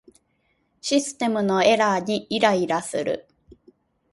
[0.81, 3.27] システムのエラーにイライラする